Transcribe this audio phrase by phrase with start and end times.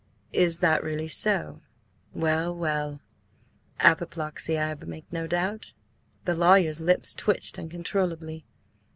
[0.33, 1.61] "Is that really so?
[2.11, 3.01] Well, well!
[3.81, 5.75] Apoplexy, I make no doubt?"
[6.25, 8.43] The lawyer's lips twitched uncontrollably.